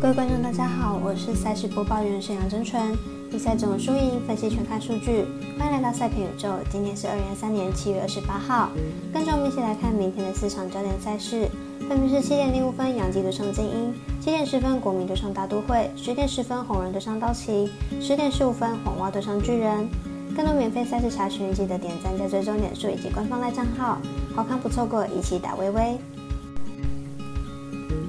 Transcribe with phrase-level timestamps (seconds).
[0.00, 2.96] 各位观众，大家好，我是赛事播报员沈阳真纯。
[3.30, 5.24] 比赛总输赢分析全看数据，
[5.58, 6.48] 欢迎来到赛评宇宙。
[6.70, 8.68] 今天是二零二三年七月二十八号，
[9.12, 11.48] 跟着我们一起来看明天的四场焦点赛事，
[11.88, 17.70] 分别是七点零五分杨基对上精英，七点十分国民对上大都会，十点十分红人对上道奇，
[18.00, 19.88] 十点十五分红袜对上巨人。
[20.36, 23.98] 更多免费赛事查询，记得点赞加追踪点数以及官方赖账号，
[24.34, 25.98] 好看不错过，一起打微微。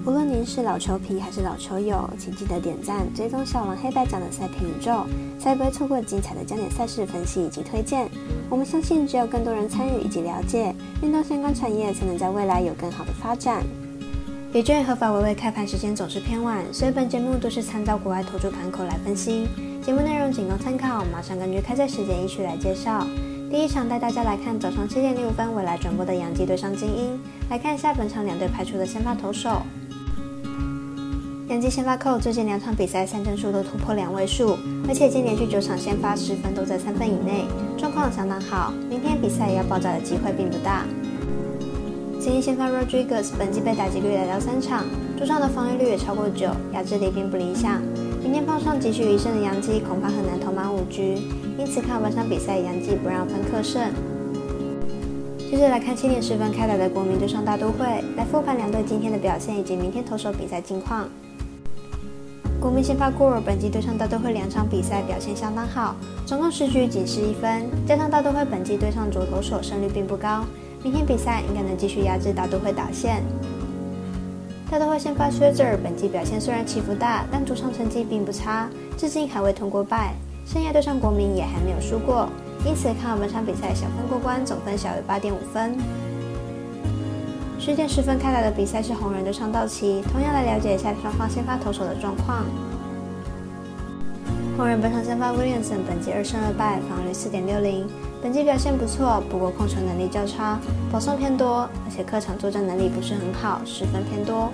[0.06, 5.04] 无论您是老球皮还是老球友，请记得点赞、追踪小王黑白奖的赛评宇宙，
[5.40, 8.08] 才不会错过精彩的焦点赛事分析以及推荐。
[8.48, 13.64] 我们相信，只有更多人参与以及了解运动相关产业，才能在未来有更好的发展。
[14.54, 19.48] 比券合法微微开盘时间总是偏晚，所以本节目都是参照国外投注盘口来分析，
[19.84, 21.04] 节目内容仅供参考。
[21.12, 23.08] 马上根据开赛时间依序来介绍。
[23.50, 29.64] 第一场带大家来看早上七点零五分未来转播的洋基对上精英，来看一下本场两队派出的先发投手。
[31.48, 37.46] 杨基先发扣最近两场比赛三振数都突破两位数，而且今连续九场先发十分都在三分以内，
[37.78, 38.74] 状况相当好。
[38.90, 40.86] 明天比赛也要爆炸的机会并不大。
[42.20, 44.86] 今天先发 Rodriguez 本季被打击率来到三场，
[45.16, 47.80] 桌上的防御率也超过九，压制力并不理想。
[48.24, 51.14] 明天碰上急需一胜的杨基，恐怕很难投满五局，
[51.60, 53.94] 因此看本场比赛杨基不让分客胜。
[55.38, 57.86] 接着来看七点十分开打的国民对上大都会，
[58.18, 61.08] 来复盘两队今天的表现以及明天投手比赛近况。
[62.66, 70.44] 国民先发库尔本季对上大都会两场比赛表现相当好，总共十局仅失一分，加上大都会本季对上左投手胜率并不高，
[70.82, 73.22] 明天比赛应该能继续压制大都会打线。
[74.68, 82.28] 大都会先发薛泽尔本季表现虽然起伏大，但主场成绩并不差，至今还未通过败，生涯对上国民也还没有输过，
[82.66, 85.78] 因此看好本场比赛小分过关，总分小于八点五分。
[87.66, 92.46] 十点十分开打的比赛是红人的上道奇，同样来了解一下双方先发投手的状况。
[94.56, 97.88] 红人本场先发 Williamson 本季二胜二败，防御率四点六零，
[98.22, 100.60] 本季表现不错，不过控球能力较差，
[100.92, 104.52] 保送偏多，而且客场作战能力不是很好，十分偏多。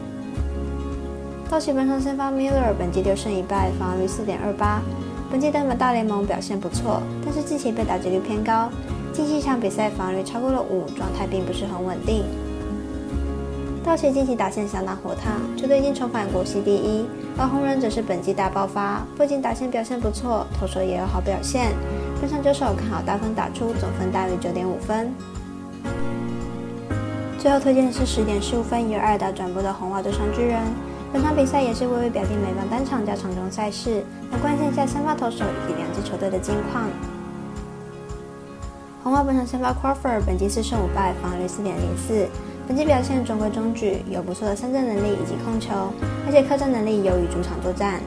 [1.50, 4.82] 道奇本场先发 Miller 本季六胜一败，防御率四点二八，
[5.30, 8.70] 本季登板大联盟表现不错，但是近期被打击率偏高，
[9.12, 12.24] 近期一场比赛防御率超过了五，状态并不是很稳定。
[13.84, 21.74] 道奇近期打线相当火烫，球队已经重返国系第一，而红人则是本季大爆发，不仅打线表现不错，投手也有好表现。
[22.22, 25.12] 本场九手看好大分打出，总分大于九点五分。
[27.40, 30.62] 最后推荐的是十点十五分由二打转播的红袜对上巨人，
[31.12, 36.86] 本场比赛也是微微表弟美方单场加场中赛事，来关心一下先发投手以及两支球队的近况。
[39.04, 42.28] 红袜本场先发 Crawford 本季四胜五败，防御率四点零四。
[42.72, 45.92] 本季表现中规中矩，有不错的三振能力以及控球，
[46.26, 48.00] 而且客战能力优于主场作战。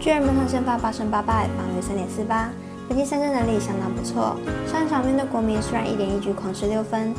[0.00, 2.50] 巨人本场先发八胜八败，防御三点四八，
[2.88, 4.34] 本季三振能力相当不错。
[4.66, 7.14] 上一场面对国民虽然一点一局狂失六分，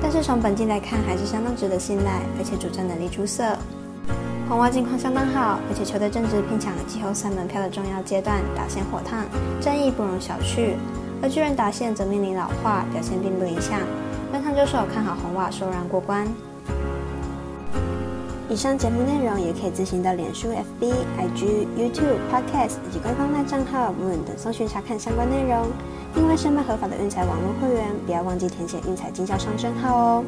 [0.00, 3.42] 但是从本季来看还是相当值得信赖，而且主战能力出色。
[4.48, 9.24] 红袜近况相当好，而且球队正值拼抢季后赛门票的重要阶段，打线火烫，
[9.60, 10.76] 战役不容小觑。
[11.20, 13.80] 而巨人打线则面临老化，表现并不理想。
[14.34, 16.26] 本场就手看好红袜收然过关。
[18.48, 25.68] 以上节目内容也可以自行到脸书、FB、IG、YouTube、Podcast 以及官方赖账号 Moon 等搜寻查看相关内容。
[26.16, 30.24] 另外，申办合法的运彩网络会员，不要忘记填写运彩经销商证号哦。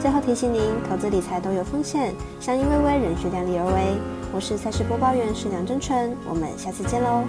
[0.00, 3.96] 最后提醒您，投资理财都有风险，相依微微，仍需量力而为。
[4.34, 7.22] 我是赛事播报员石梁真纯，我们下次见喽。